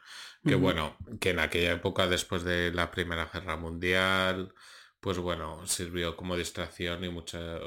que 0.46 0.56
bueno, 0.56 0.98
que 1.22 1.30
en 1.32 1.40
aquella 1.40 1.72
época 1.74 2.08
después 2.08 2.44
de 2.44 2.72
la 2.74 2.92
Primera 2.92 3.26
Guerra 3.32 3.56
Mundial, 3.58 4.54
pues 5.00 5.18
bueno, 5.20 5.66
sirvió 5.68 6.16
como 6.18 6.36
distracción 6.36 7.04
y 7.06 7.10
mucha 7.10 7.60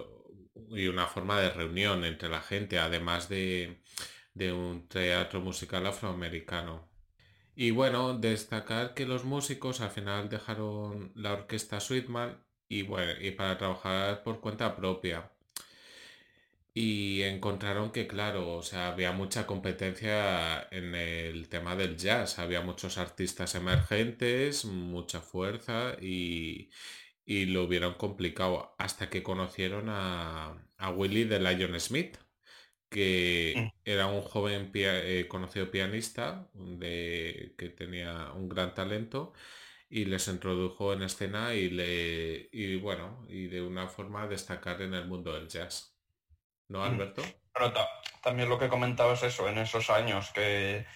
y 0.71 0.89
una 0.89 1.07
forma 1.07 1.41
de 1.41 1.51
reunión 1.51 2.05
entre 2.05 2.29
la 2.29 2.41
gente, 2.43 2.79
además 2.79 3.29
de, 3.29 3.83
de 4.35 4.53
un 4.53 4.89
teatro 4.89 5.41
musical 5.41 5.87
afroamericano. 5.87 6.91
Y 7.55 7.71
bueno, 7.73 8.19
destacar 8.19 8.95
que 8.95 9.07
los 9.07 9.25
músicos 9.25 9.81
al 9.81 9.91
final 9.91 10.29
dejaron 10.29 11.13
la 11.17 11.33
orquesta 11.35 11.81
Sweetman 11.81 12.45
y 12.69 12.83
bueno, 12.83 13.13
y 13.21 13.33
para 13.33 13.59
trabajar 13.59 14.23
por 14.25 14.41
cuenta 14.41 14.77
propia. 14.77 15.33
Y 16.81 17.23
encontraron 17.23 17.91
que, 17.93 18.07
claro, 18.07 18.53
o 18.57 18.63
sea, 18.63 18.89
había 18.89 19.13
mucha 19.13 19.47
competencia 19.47 20.69
en 20.71 20.95
el 20.95 21.49
tema 21.49 21.75
del 21.77 21.97
jazz. 21.97 22.39
Había 22.39 22.61
muchos 22.61 22.99
artistas 22.99 23.55
emergentes, 23.55 24.65
mucha 24.67 25.21
fuerza 25.21 25.97
y, 26.01 26.71
y 27.27 27.47
lo 27.47 27.69
vieron 27.69 27.95
complicado 27.95 28.75
hasta 28.79 29.11
que 29.11 29.23
conocieron 29.23 29.87
a, 29.91 30.57
a 30.79 30.91
Willie 30.91 31.27
de 31.27 31.41
Lion 31.41 31.79
Smith, 31.81 32.19
que 32.91 33.75
era 33.85 34.07
un 34.09 34.23
joven 34.23 34.73
pia- 34.73 35.05
eh, 35.05 35.29
conocido 35.29 35.71
pianista 35.71 36.51
de, 36.55 37.55
que 37.59 37.71
tenía 37.71 38.33
un 38.35 38.49
gran 38.49 38.75
talento 38.75 39.33
y 39.91 40.07
les 40.07 40.29
introdujo 40.29 40.93
en 40.95 41.03
escena 41.05 41.55
y 41.55 41.71
le 41.71 42.49
y 42.53 42.77
bueno 42.79 43.27
y 43.29 43.49
de 43.49 43.63
una 43.63 43.89
forma 43.89 44.27
destacar 44.29 44.83
en 44.83 44.95
el 44.95 45.07
mundo 45.09 45.35
del 45.35 45.49
jazz 45.49 45.98
no 46.69 46.83
Alberto 46.85 47.23
pero 47.53 47.73
también 48.23 48.49
lo 48.49 48.59
que 48.59 48.69
comentabas 48.69 49.23
eso 49.23 49.49
en 49.49 49.59
esos 49.59 49.91
años 49.91 50.31
que 50.31 50.87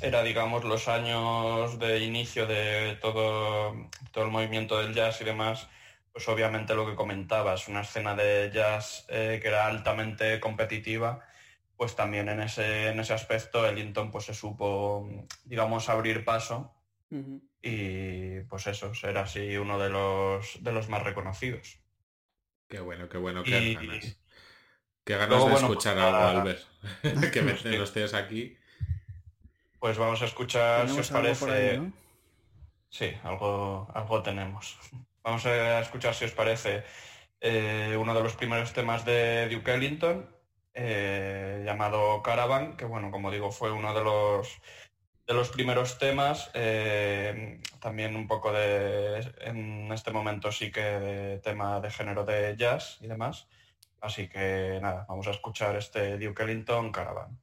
era 0.00 0.22
digamos 0.22 0.64
los 0.64 0.88
años 0.88 1.78
de 1.78 2.00
inicio 2.04 2.46
de 2.46 2.96
todo 3.00 3.74
todo 4.12 4.24
el 4.24 4.30
movimiento 4.30 4.78
del 4.78 4.94
jazz 4.94 5.20
y 5.20 5.24
demás 5.24 5.68
pues 6.12 6.28
obviamente 6.28 6.74
lo 6.74 6.86
que 6.86 6.94
comentabas 6.94 7.68
una 7.68 7.80
escena 7.80 8.14
de 8.14 8.50
jazz 8.52 9.06
eh, 9.08 9.38
que 9.42 9.48
era 9.48 9.66
altamente 9.66 10.40
competitiva 10.40 11.24
pues 11.76 11.96
también 11.96 12.28
en 12.28 12.40
ese 12.40 12.88
en 12.88 13.00
ese 13.00 13.14
aspecto 13.14 13.66
Ellington 13.66 14.10
pues 14.10 14.24
se 14.26 14.34
supo 14.34 15.08
digamos 15.44 15.88
abrir 15.88 16.24
paso 16.24 16.74
y 17.66 18.40
pues 18.42 18.66
eso, 18.66 18.94
ser 18.94 19.16
así 19.16 19.56
uno 19.56 19.78
de 19.78 19.88
los, 19.88 20.62
de 20.62 20.70
los 20.70 20.90
más 20.90 21.02
reconocidos. 21.02 21.80
Qué 22.68 22.80
bueno, 22.80 23.08
qué 23.08 23.16
bueno, 23.16 23.42
qué 23.42 23.72
ganas. 23.74 24.18
Qué 25.04 25.16
ganas 25.16 25.46
de 25.46 25.54
escuchar 25.54 25.94
pues, 25.94 26.06
algo, 26.06 26.40
Albert. 26.40 26.62
que 27.32 27.42
me 27.42 27.52
los 27.52 27.92
tienes 27.92 28.14
aquí. 28.14 28.56
Pues 29.78 29.98
vamos 29.98 30.22
a 30.22 30.24
escuchar, 30.24 30.88
si 30.88 30.98
os 30.98 31.10
parece... 31.10 31.80
Sí, 32.88 33.12
algo, 33.22 33.88
algo 33.92 34.22
tenemos. 34.22 34.78
Vamos 35.22 35.44
a 35.46 35.80
escuchar, 35.80 36.14
si 36.14 36.24
os 36.24 36.32
parece, 36.32 36.84
eh, 37.40 37.96
uno 37.98 38.14
de 38.14 38.22
los 38.22 38.34
primeros 38.36 38.72
temas 38.72 39.04
de 39.04 39.48
Duke 39.50 39.74
Ellington, 39.74 40.30
eh, 40.72 41.62
llamado 41.66 42.22
Caravan, 42.22 42.76
que 42.76 42.84
bueno, 42.84 43.10
como 43.10 43.30
digo, 43.30 43.50
fue 43.52 43.72
uno 43.72 43.92
de 43.94 44.02
los 44.04 44.60
de 45.26 45.34
los 45.34 45.48
primeros 45.48 45.98
temas, 45.98 46.50
eh, 46.54 47.60
también 47.80 48.14
un 48.14 48.28
poco 48.28 48.52
de, 48.52 49.32
en 49.40 49.90
este 49.92 50.10
momento 50.10 50.52
sí 50.52 50.70
que 50.70 50.82
de 50.82 51.38
tema 51.38 51.80
de 51.80 51.90
género 51.90 52.24
de 52.24 52.56
jazz 52.58 52.98
y 53.00 53.06
demás. 53.06 53.46
Así 54.04 54.28
que 54.28 54.78
nada, 54.82 55.06
vamos 55.08 55.26
a 55.28 55.30
escuchar 55.30 55.76
este 55.76 56.18
Duke 56.18 56.42
Ellington 56.42 56.92
Caravan. 56.92 57.38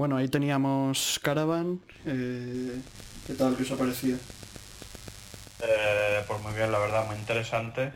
Bueno, 0.00 0.16
ahí 0.16 0.28
teníamos 0.28 1.20
Caravan. 1.22 1.78
eh, 2.06 2.80
¿Qué 3.26 3.34
tal 3.34 3.54
que 3.54 3.64
os 3.64 3.70
ha 3.70 3.76
parecido? 3.76 4.16
Eh, 5.60 6.24
pues 6.26 6.40
muy 6.40 6.54
bien, 6.54 6.72
la 6.72 6.78
verdad, 6.78 7.04
muy 7.06 7.16
interesante. 7.16 7.92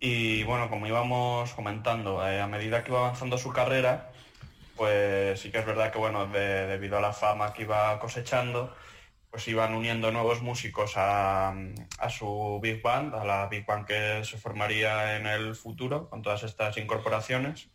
Y 0.00 0.42
bueno, 0.42 0.68
como 0.68 0.88
íbamos 0.88 1.52
comentando, 1.52 2.26
eh, 2.26 2.40
a 2.40 2.48
medida 2.48 2.82
que 2.82 2.90
iba 2.90 2.98
avanzando 2.98 3.38
su 3.38 3.52
carrera, 3.52 4.10
pues 4.74 5.38
sí 5.38 5.52
que 5.52 5.58
es 5.60 5.66
verdad 5.66 5.92
que 5.92 5.98
bueno, 6.00 6.26
de- 6.26 6.66
debido 6.66 6.98
a 6.98 7.00
la 7.00 7.12
fama 7.12 7.52
que 7.52 7.62
iba 7.62 7.96
cosechando, 8.00 8.74
pues 9.30 9.46
iban 9.46 9.72
uniendo 9.72 10.10
nuevos 10.10 10.42
músicos 10.42 10.94
a 10.96 11.54
su 12.10 12.58
Big 12.60 12.82
Band, 12.82 13.14
a 13.14 13.24
la 13.24 13.46
Big 13.46 13.64
Band 13.64 13.86
que 13.86 14.24
se 14.24 14.36
formaría 14.36 15.14
en 15.16 15.28
el 15.28 15.54
futuro 15.54 16.08
con 16.10 16.22
todas 16.22 16.42
estas 16.42 16.76
incorporaciones. 16.76 17.70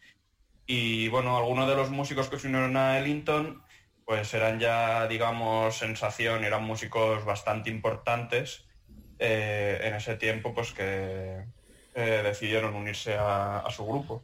Y 0.73 1.09
bueno, 1.09 1.35
algunos 1.35 1.67
de 1.67 1.75
los 1.75 1.89
músicos 1.89 2.29
que 2.29 2.39
se 2.39 2.47
unieron 2.47 2.77
a 2.77 2.97
Ellington, 2.97 3.61
pues 4.05 4.33
eran 4.33 4.57
ya, 4.57 5.05
digamos, 5.05 5.75
sensación, 5.75 6.45
eran 6.45 6.63
músicos 6.63 7.25
bastante 7.25 7.69
importantes 7.69 8.65
eh, 9.19 9.81
en 9.83 9.95
ese 9.95 10.15
tiempo, 10.15 10.53
pues 10.53 10.71
que 10.71 11.43
eh, 11.93 12.21
decidieron 12.23 12.73
unirse 12.73 13.17
a, 13.19 13.67
su 13.69 13.85
grupo. 13.85 14.23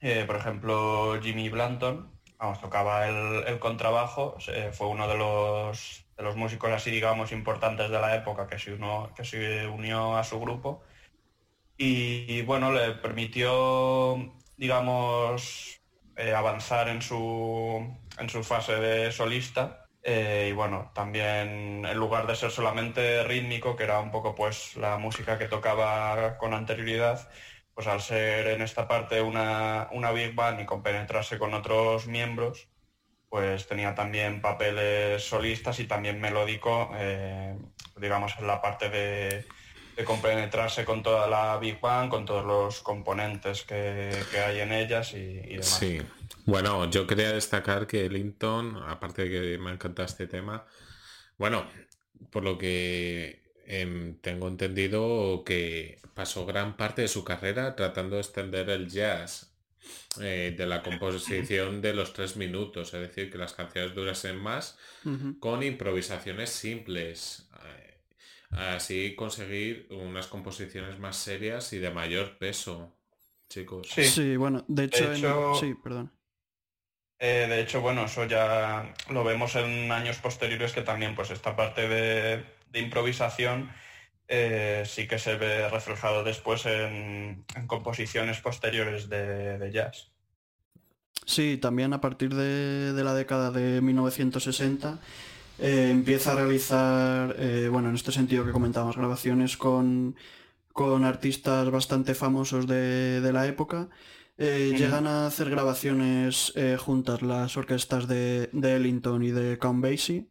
Eh, 0.00 0.24
por 0.26 0.36
ejemplo, 0.36 1.20
Jimmy 1.22 1.50
Blanton, 1.50 2.10
vamos, 2.38 2.58
tocaba 2.58 3.06
el, 3.06 3.58
contrabajo, 3.58 4.38
fue 4.72 4.86
uno 4.86 5.06
de 5.06 5.18
los, 5.18 6.06
de 6.16 6.22
los 6.22 6.34
músicos 6.34 6.70
así, 6.70 6.90
digamos, 6.90 7.30
importantes 7.30 7.90
de 7.90 8.00
la 8.00 8.16
época 8.16 8.46
que 8.46 8.58
se, 8.58 8.72
unió 9.66 10.16
a 10.16 10.24
su 10.24 10.40
grupo. 10.40 10.82
Y, 11.76 12.40
bueno, 12.42 12.72
le 12.72 12.92
permitió, 12.92 14.32
digamos, 14.62 15.80
eh, 16.16 16.32
avanzar 16.32 16.88
en 16.88 17.02
su, 17.02 17.84
en 18.16 18.30
su 18.30 18.44
fase 18.44 18.76
de 18.76 19.10
solista. 19.10 19.88
Eh, 20.04 20.50
y 20.50 20.52
bueno, 20.52 20.92
también 20.94 21.84
en 21.84 21.96
lugar 21.98 22.28
de 22.28 22.36
ser 22.36 22.52
solamente 22.52 23.24
rítmico, 23.24 23.74
que 23.74 23.82
era 23.82 23.98
un 23.98 24.12
poco 24.12 24.36
pues 24.36 24.76
la 24.76 24.98
música 24.98 25.36
que 25.36 25.48
tocaba 25.48 26.38
con 26.38 26.54
anterioridad, 26.54 27.28
pues 27.74 27.88
al 27.88 28.00
ser 28.00 28.46
en 28.46 28.62
esta 28.62 28.86
parte 28.86 29.20
una, 29.20 29.88
una 29.90 30.12
big 30.12 30.32
band 30.36 30.60
y 30.60 30.64
compenetrarse 30.64 31.40
con 31.40 31.54
otros 31.54 32.06
miembros, 32.06 32.68
pues 33.28 33.66
tenía 33.66 33.96
también 33.96 34.40
papeles 34.40 35.24
solistas 35.24 35.80
y 35.80 35.86
también 35.86 36.20
melódico, 36.20 36.92
eh, 36.94 37.58
digamos, 37.96 38.32
en 38.38 38.46
la 38.46 38.62
parte 38.62 38.90
de, 38.90 39.44
de 39.96 40.04
compenetrarse 40.04 40.84
con 40.84 41.02
toda 41.02 41.28
la 41.28 41.58
big 41.58 41.80
band, 41.80 42.10
con 42.10 42.24
todos 42.24 42.44
los 42.44 42.80
componentes 42.82 43.62
que, 43.62 44.26
que 44.30 44.38
hay 44.40 44.60
en 44.60 44.72
ellas 44.72 45.12
y, 45.14 45.16
y 45.16 45.56
demás. 45.58 45.78
Sí. 45.78 46.00
Bueno, 46.44 46.90
yo 46.90 47.06
quería 47.06 47.32
destacar 47.32 47.86
que 47.86 48.04
Ellington, 48.06 48.76
aparte 48.86 49.22
de 49.28 49.30
que 49.30 49.58
me 49.58 49.70
encanta 49.72 50.04
este 50.04 50.26
tema, 50.26 50.66
bueno, 51.38 51.66
por 52.30 52.42
lo 52.42 52.58
que 52.58 53.42
em, 53.66 54.16
tengo 54.20 54.48
entendido 54.48 55.44
que 55.44 56.00
pasó 56.14 56.44
gran 56.46 56.76
parte 56.76 57.02
de 57.02 57.08
su 57.08 57.24
carrera 57.24 57.76
tratando 57.76 58.16
de 58.16 58.22
extender 58.22 58.70
el 58.70 58.88
jazz 58.88 59.52
eh, 60.20 60.54
de 60.56 60.66
la 60.66 60.82
composición 60.82 61.80
de 61.80 61.94
los 61.94 62.12
tres 62.12 62.36
minutos, 62.36 62.92
es 62.94 63.00
decir, 63.00 63.30
que 63.30 63.38
las 63.38 63.52
canciones 63.54 63.94
durasen 63.94 64.36
más 64.36 64.76
con 65.40 65.62
improvisaciones 65.62 66.50
simples. 66.50 67.48
eh, 67.64 67.91
Así 68.52 69.14
conseguir 69.14 69.88
unas 69.90 70.26
composiciones 70.26 70.98
más 70.98 71.16
serias 71.16 71.72
y 71.72 71.78
de 71.78 71.90
mayor 71.90 72.36
peso, 72.38 72.92
chicos. 73.48 73.88
Sí. 73.90 74.04
Sí, 74.04 74.36
bueno, 74.36 74.64
de 74.68 74.84
hecho... 74.84 75.04
en- 75.12 75.16
hecho- 75.18 75.54
Sí, 75.58 75.74
perdón. 75.82 76.12
Eh, 77.18 77.46
de 77.48 77.60
hecho, 77.60 77.80
bueno, 77.80 78.04
eso 78.06 78.24
ya 78.26 78.94
lo 79.10 79.22
vemos 79.24 79.54
en 79.54 79.90
años 79.92 80.18
posteriores 80.18 80.72
que 80.72 80.82
también 80.82 81.14
pues 81.14 81.30
esta 81.30 81.54
parte 81.54 81.88
de, 81.88 82.44
de 82.70 82.80
improvisación 82.80 83.70
eh, 84.28 84.82
sí 84.86 85.06
que 85.06 85.18
se 85.20 85.36
ve 85.36 85.68
reflejado 85.68 86.24
después 86.24 86.66
en, 86.66 87.44
en 87.54 87.66
composiciones 87.68 88.40
posteriores 88.40 89.08
de, 89.08 89.56
de 89.58 89.70
jazz. 89.72 90.10
Sí, 91.24 91.58
también 91.58 91.92
a 91.92 92.00
partir 92.00 92.34
de, 92.34 92.92
de 92.92 93.04
la 93.04 93.14
década 93.14 93.52
de 93.52 93.80
1960 93.80 94.98
eh, 95.62 95.90
empieza 95.90 96.32
a 96.32 96.34
realizar, 96.34 97.36
eh, 97.38 97.68
bueno, 97.70 97.88
en 97.88 97.94
este 97.94 98.10
sentido 98.10 98.44
que 98.44 98.50
comentábamos, 98.50 98.96
grabaciones 98.96 99.56
con, 99.56 100.16
con 100.72 101.04
artistas 101.04 101.70
bastante 101.70 102.14
famosos 102.14 102.66
de, 102.66 103.20
de 103.20 103.32
la 103.32 103.46
época. 103.46 103.88
Eh. 104.38 104.74
Llegan 104.76 105.06
a 105.06 105.26
hacer 105.26 105.48
grabaciones 105.48 106.52
juntas 106.78 107.22
las 107.22 107.56
orquestas 107.56 108.08
de, 108.08 108.50
de 108.52 108.76
Ellington 108.76 109.22
y 109.22 109.30
de 109.30 109.58
Count 109.58 109.82
Basie. 109.82 110.26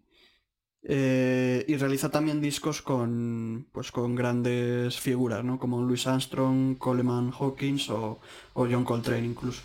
Y 0.84 1.76
realiza 1.78 2.10
también 2.10 2.42
discos 2.42 2.82
con, 2.82 3.68
pues, 3.72 3.92
con 3.92 4.16
grandes 4.16 5.00
figuras, 5.00 5.44
¿no? 5.44 5.60
Como 5.60 5.82
Louis 5.82 6.06
Armstrong, 6.08 6.78
Coleman 6.78 7.32
Hawkins 7.32 7.90
o, 7.90 8.20
o 8.54 8.68
John 8.70 8.84
Coltrane 8.84 9.26
incluso. 9.26 9.62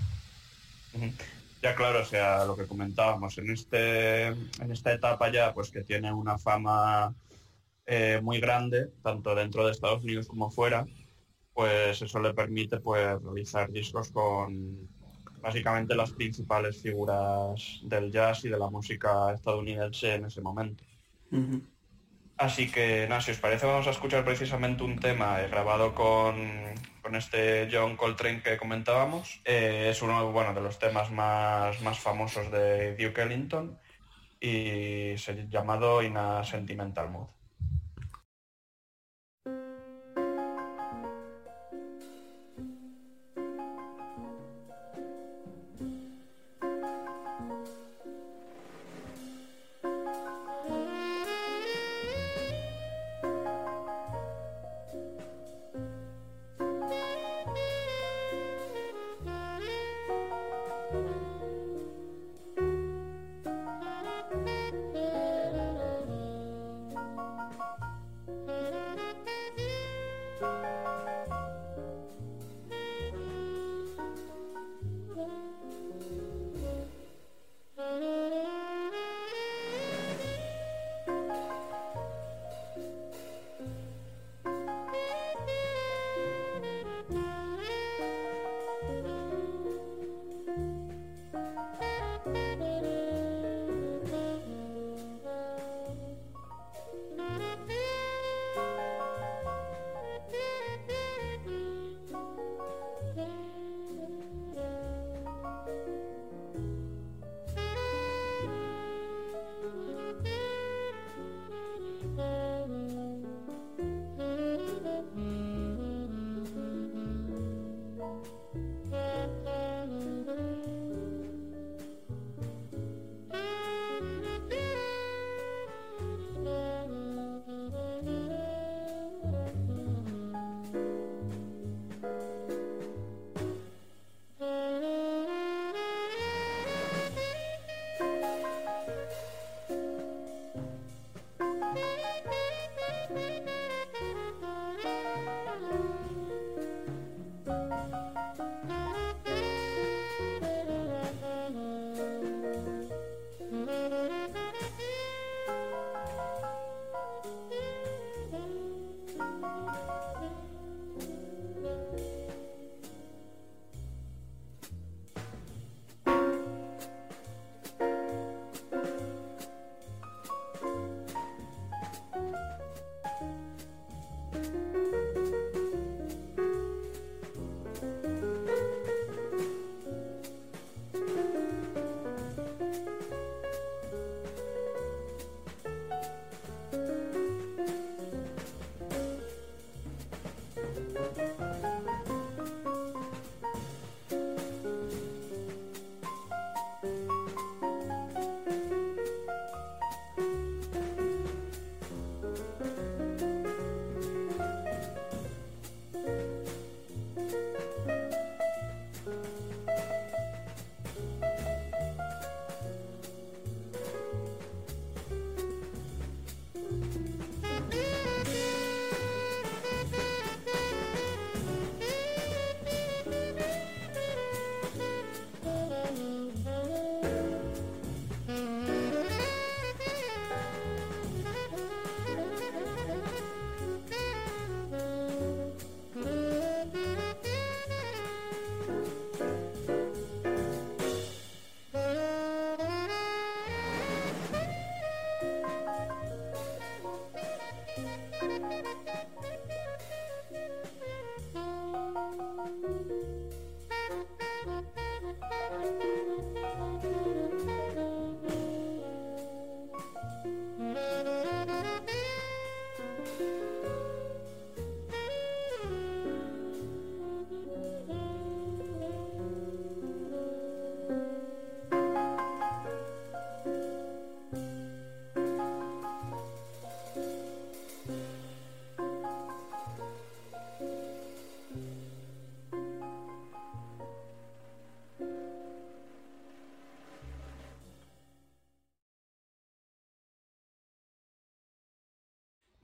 Ya 1.67 1.75
claro, 1.75 2.03
o 2.03 2.05
sea, 2.05 2.45
lo 2.45 2.55
que 2.55 2.69
comentábamos, 2.69 3.37
en, 3.39 3.51
este, 3.51 4.27
en 4.29 4.71
esta 4.71 4.93
etapa 4.93 5.33
ya, 5.33 5.53
pues 5.53 5.73
que 5.73 5.83
tiene 5.83 6.13
una 6.13 6.39
fama 6.39 7.13
eh, 7.85 8.21
muy 8.23 8.39
grande, 8.39 8.93
tanto 9.03 9.35
dentro 9.35 9.67
de 9.67 9.73
Estados 9.73 10.05
Unidos 10.05 10.29
como 10.29 10.49
fuera, 10.49 10.87
pues 11.53 12.01
eso 12.01 12.21
le 12.21 12.35
permite 12.35 12.79
pues 12.79 13.21
realizar 13.21 13.69
discos 13.73 14.13
con 14.13 14.89
básicamente 15.43 15.97
las 15.97 16.13
principales 16.13 16.81
figuras 16.81 17.81
del 17.83 18.13
jazz 18.13 18.45
y 18.45 18.49
de 18.49 18.61
la 18.61 18.71
música 18.71 19.33
estadounidense 19.35 20.15
en 20.15 20.27
ese 20.27 20.41
momento. 20.43 20.85
Así 22.39 22.71
que, 22.71 23.07
nada, 23.09 23.23
si 23.23 23.31
os 23.31 23.39
parece, 23.39 23.65
vamos 23.65 23.87
a 23.87 23.91
escuchar 23.91 24.23
precisamente 24.23 24.85
un 24.85 24.99
tema 24.99 25.41
eh, 25.41 25.49
grabado 25.49 25.95
con, 25.95 26.75
con 27.01 27.17
este 27.17 27.69
John 27.73 27.97
Coltrane 27.97 28.43
que 28.43 28.59
comentábamos. 28.59 29.41
Eh, 29.45 29.89
es 29.91 30.03
uno 30.03 30.31
bueno, 30.33 30.53
de 30.53 30.61
los 30.61 30.79
temas 30.79 31.11
más, 31.11 31.81
más 31.81 31.99
famosos 31.99 32.51
de 32.51 32.95
Duke 32.97 33.23
Ellington 33.23 33.79
y 34.39 35.17
se 35.17 35.49
llamado 35.49 36.03
In 36.03 36.19
a 36.19 36.45
Sentimental 36.45 37.09
Mood. 37.09 37.36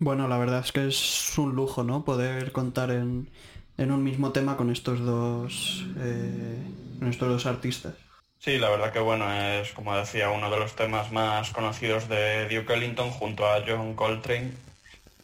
Bueno, 0.04 0.26
la 0.26 0.36
verdad 0.36 0.60
es 0.64 0.72
que 0.72 0.88
es 0.88 1.38
un 1.38 1.54
lujo, 1.54 1.84
¿no? 1.84 2.04
Poder 2.04 2.50
contar 2.50 2.90
en, 2.90 3.30
en 3.76 3.92
un 3.92 4.02
mismo 4.02 4.32
tema 4.32 4.56
con 4.56 4.68
estos 4.70 4.98
dos, 5.00 5.86
eh, 5.96 6.58
estos 7.02 7.28
dos 7.28 7.46
artistas. 7.46 7.94
Sí, 8.38 8.58
la 8.58 8.70
verdad 8.70 8.92
que 8.92 8.98
bueno, 8.98 9.32
es 9.32 9.72
como 9.72 9.96
decía, 9.96 10.30
uno 10.30 10.50
de 10.50 10.58
los 10.58 10.74
temas 10.74 11.12
más 11.12 11.50
conocidos 11.52 12.08
de 12.08 12.48
Duke 12.48 12.74
Ellington 12.74 13.10
junto 13.10 13.46
a 13.46 13.62
John 13.66 13.94
Coltrane. 13.94 14.52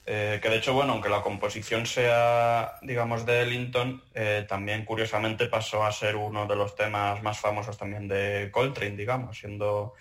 eh, 0.07 0.41
que 0.43 0.49
de 0.51 0.57
hecho, 0.59 0.75
bueno, 0.75 0.93
aunque 0.95 1.09
la 1.11 1.23
composición 1.23 1.87
sea, 1.87 2.79
digamos, 2.83 3.27
de 3.27 3.43
Ellington, 3.43 4.03
eh, 4.15 4.47
también 4.49 4.85
curiosamente 4.87 5.49
pasó 5.49 5.85
a 5.85 5.93
ser 5.93 6.17
uno 6.17 6.47
de 6.47 6.57
los 6.57 6.75
temas 6.77 7.23
más 7.23 7.41
famosos 7.41 7.79
también 7.79 8.09
de 8.09 8.51
Coltrane, 8.53 8.97
digamos, 8.97 9.39
siendo 9.39 9.95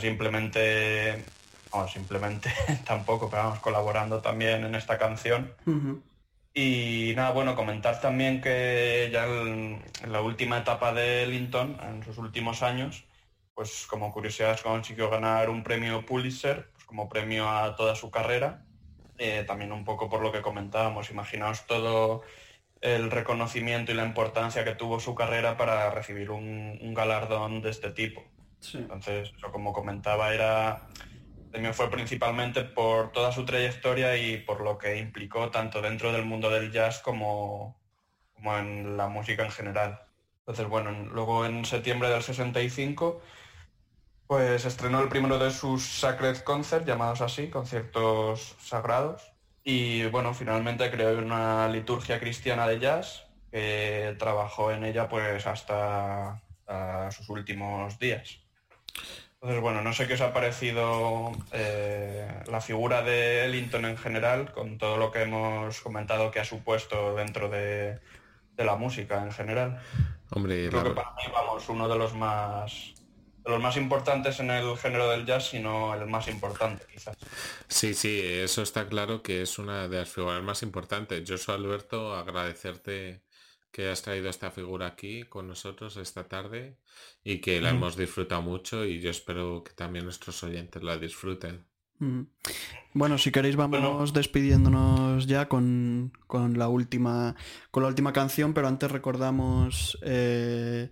simplemente, 0.00 1.24
simplemente 1.92 2.52
tampoco, 2.86 3.28
pero 3.30 3.44
vamos, 3.44 3.60
colaborando 3.60 4.20
también 4.20 4.64
en 4.64 4.74
esta 4.74 4.98
canción. 4.98 5.52
Y 6.54 7.12
nada, 7.14 7.30
bueno, 7.30 7.54
comentar 7.54 8.00
también 8.00 8.40
que 8.40 9.10
ya 9.12 9.26
en, 9.26 9.82
en 10.02 10.12
la 10.12 10.20
última 10.20 10.58
etapa 10.58 10.92
de 10.92 11.22
Ellington, 11.22 11.78
en 11.82 12.02
sus 12.02 12.18
últimos 12.18 12.62
años, 12.62 13.04
pues 13.54 13.86
como 13.88 14.12
curiosidad 14.12 14.58
consiguió 14.60 15.10
ganar 15.10 15.50
un 15.50 15.62
premio 15.62 16.04
Pulitzer, 16.06 16.70
pues 16.72 16.84
como 16.84 17.08
premio 17.08 17.48
a 17.48 17.76
toda 17.76 17.94
su 17.94 18.10
carrera. 18.10 18.64
Eh, 19.18 19.44
también 19.46 19.72
un 19.72 19.84
poco 19.84 20.08
por 20.08 20.22
lo 20.22 20.30
que 20.30 20.42
comentábamos, 20.42 21.10
imaginaos 21.10 21.66
todo 21.66 22.22
el 22.80 23.10
reconocimiento 23.10 23.90
y 23.90 23.96
la 23.96 24.04
importancia 24.04 24.64
que 24.64 24.76
tuvo 24.76 25.00
su 25.00 25.16
carrera 25.16 25.56
para 25.56 25.90
recibir 25.90 26.30
un, 26.30 26.78
un 26.80 26.94
galardón 26.94 27.60
de 27.60 27.70
este 27.70 27.90
tipo. 27.90 28.24
Sí. 28.60 28.78
Entonces, 28.78 29.32
eso 29.36 29.50
como 29.50 29.72
comentaba, 29.72 30.32
era 30.32 30.88
también 31.50 31.74
fue 31.74 31.90
principalmente 31.90 32.64
por 32.64 33.12
toda 33.12 33.32
su 33.32 33.44
trayectoria 33.44 34.16
y 34.16 34.38
por 34.38 34.60
lo 34.60 34.78
que 34.78 34.96
implicó 34.98 35.50
tanto 35.50 35.80
dentro 35.80 36.12
del 36.12 36.24
mundo 36.24 36.50
del 36.50 36.70
jazz 36.72 37.00
como, 37.00 37.80
como 38.34 38.56
en 38.58 38.96
la 38.96 39.08
música 39.08 39.44
en 39.44 39.50
general. 39.50 40.00
Entonces, 40.40 40.66
bueno, 40.68 40.90
en- 40.90 41.08
luego 41.08 41.44
en 41.46 41.64
septiembre 41.64 42.08
del 42.08 42.22
65, 42.22 43.20
pues 44.26 44.64
estrenó 44.66 45.00
el 45.00 45.08
primero 45.08 45.38
de 45.38 45.50
sus 45.50 45.82
Sacred 45.82 46.38
Concerts, 46.38 46.86
llamados 46.86 47.20
así, 47.22 47.48
conciertos 47.48 48.56
sagrados. 48.60 49.32
Y 49.64 50.04
bueno, 50.06 50.34
finalmente 50.34 50.90
creó 50.90 51.18
una 51.18 51.68
liturgia 51.68 52.20
cristiana 52.20 52.66
de 52.66 52.78
jazz 52.78 53.24
que 53.50 54.14
trabajó 54.18 54.70
en 54.70 54.84
ella 54.84 55.08
pues 55.08 55.46
hasta, 55.46 56.42
hasta 56.66 57.10
sus 57.10 57.28
últimos 57.30 57.98
días. 57.98 58.40
Entonces, 59.40 59.62
bueno, 59.62 59.82
no 59.82 59.92
sé 59.92 60.08
qué 60.08 60.14
os 60.14 60.20
ha 60.20 60.32
parecido 60.32 61.30
eh, 61.52 62.42
la 62.50 62.60
figura 62.60 63.02
de 63.02 63.44
Ellington 63.44 63.84
en 63.84 63.96
general, 63.96 64.52
con 64.52 64.78
todo 64.78 64.96
lo 64.96 65.12
que 65.12 65.22
hemos 65.22 65.80
comentado 65.80 66.30
que 66.32 66.40
ha 66.40 66.44
supuesto 66.44 67.14
dentro 67.14 67.48
de, 67.48 68.00
de 68.56 68.64
la 68.64 68.74
música 68.76 69.22
en 69.22 69.30
general. 69.32 69.80
Hombre, 70.30 70.68
Creo 70.68 70.82
la- 70.82 70.88
que 70.90 70.90
para 70.94 71.10
mí, 71.14 71.22
vamos, 71.32 71.68
uno 71.68 71.88
de 71.88 71.96
los 71.98 72.14
más 72.14 72.94
de 73.44 73.50
los 73.52 73.62
más 73.62 73.76
importantes 73.78 74.40
en 74.40 74.50
el 74.50 74.76
género 74.76 75.08
del 75.10 75.24
jazz, 75.24 75.48
sino 75.50 75.94
el 75.94 76.06
más 76.06 76.28
importante, 76.28 76.84
quizás. 76.92 77.16
sí, 77.68 77.94
sí, 77.94 78.20
eso 78.22 78.62
está 78.62 78.86
claro 78.88 79.22
que 79.22 79.42
es 79.42 79.58
una 79.58 79.88
de 79.88 79.98
las 79.98 80.08
figuras 80.08 80.42
más 80.42 80.62
importantes. 80.62 81.24
Yo 81.24 81.38
soy 81.38 81.54
Alberto, 81.56 82.14
agradecerte 82.14 83.22
que 83.70 83.82
hayas 83.82 84.02
traído 84.02 84.28
esta 84.28 84.50
figura 84.50 84.86
aquí 84.86 85.24
con 85.24 85.46
nosotros 85.48 85.96
esta 85.96 86.28
tarde 86.28 86.78
y 87.22 87.40
que 87.40 87.60
la 87.60 87.70
hemos 87.70 87.96
disfrutado 87.96 88.42
mucho 88.42 88.84
y 88.84 89.00
yo 89.00 89.10
espero 89.10 89.62
que 89.64 89.72
también 89.72 90.04
nuestros 90.04 90.42
oyentes 90.42 90.82
la 90.82 90.96
disfruten. 90.98 91.66
Mm. 91.98 92.22
Bueno, 92.94 93.18
si 93.18 93.30
queréis 93.32 93.56
vamos 93.56 93.80
Bueno. 93.80 94.06
despidiéndonos 94.12 95.26
ya 95.26 95.48
con, 95.48 96.12
con 96.26 96.58
la 96.58 96.68
última 96.68 97.34
con 97.70 97.82
la 97.82 97.88
última 97.88 98.12
canción, 98.12 98.54
pero 98.54 98.68
antes 98.68 98.90
recordamos 98.90 99.98
eh, 100.02 100.90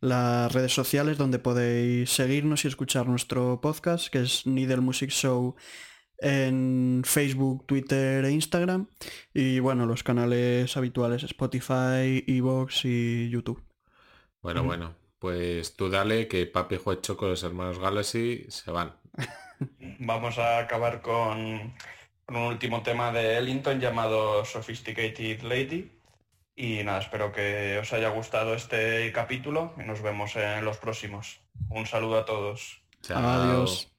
las 0.00 0.52
redes 0.52 0.74
sociales 0.74 1.16
donde 1.16 1.38
podéis 1.38 2.10
seguirnos 2.10 2.64
y 2.64 2.68
escuchar 2.68 3.06
nuestro 3.08 3.60
podcast, 3.60 4.08
que 4.08 4.20
es 4.20 4.46
Needle 4.46 4.80
Music 4.80 5.10
Show 5.10 5.56
en 6.22 7.02
Facebook, 7.04 7.66
Twitter 7.66 8.24
e 8.24 8.30
Instagram. 8.30 8.86
Y 9.34 9.58
bueno, 9.58 9.86
los 9.86 10.02
canales 10.02 10.76
habituales 10.76 11.24
Spotify, 11.24 12.24
Evox 12.26 12.84
y 12.84 13.28
YouTube. 13.28 13.62
Bueno, 14.40 14.64
bueno, 14.64 14.94
pues 15.18 15.76
tú 15.76 15.88
dale 15.88 16.28
que 16.28 16.46
Papi 16.46 16.76
Juecho 16.76 17.16
con 17.16 17.30
los 17.30 17.42
hermanos 17.42 17.78
Galaxy 17.78 18.46
se 18.48 18.70
van. 18.70 18.94
Vamos 20.00 20.38
a 20.38 20.58
acabar 20.58 21.02
con, 21.02 21.74
con 22.24 22.36
un 22.36 22.42
último 22.44 22.82
tema 22.82 23.12
de 23.12 23.38
Ellington 23.38 23.80
llamado 23.80 24.44
Sophisticated 24.44 25.42
Lady. 25.42 25.90
Y 26.54 26.82
nada, 26.84 27.00
espero 27.00 27.32
que 27.32 27.78
os 27.78 27.92
haya 27.92 28.10
gustado 28.10 28.54
este 28.54 29.10
capítulo 29.12 29.74
y 29.78 29.82
nos 29.84 30.02
vemos 30.02 30.36
en 30.36 30.64
los 30.64 30.76
próximos. 30.76 31.40
Un 31.70 31.86
saludo 31.86 32.18
a 32.18 32.24
todos. 32.24 32.82
Chao. 33.02 33.18
Adiós. 33.18 33.92